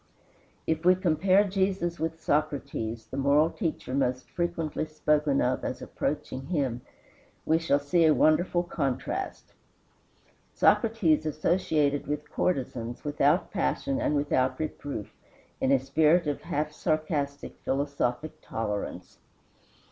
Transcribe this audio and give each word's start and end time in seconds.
If 0.65 0.83
we 0.83 0.95
compare 0.95 1.43
Jesus 1.43 1.99
with 1.99 2.19
Socrates, 2.19 3.05
the 3.05 3.17
moral 3.17 3.51
teacher 3.51 3.93
most 3.93 4.27
frequently 4.31 4.87
spoken 4.87 5.43
of 5.43 5.63
as 5.63 5.79
approaching 5.79 6.47
him, 6.47 6.81
we 7.45 7.59
shall 7.59 7.77
see 7.77 8.05
a 8.05 8.13
wonderful 8.15 8.63
contrast. 8.63 9.53
Socrates 10.55 11.27
associated 11.27 12.07
with 12.07 12.31
courtesans, 12.31 13.03
without 13.03 13.51
passion 13.51 14.01
and 14.01 14.15
without 14.15 14.59
reproof, 14.59 15.13
in 15.59 15.71
a 15.71 15.77
spirit 15.77 16.25
of 16.25 16.41
half 16.41 16.71
sarcastic, 16.71 17.59
philosophic 17.59 18.41
tolerance. 18.41 19.19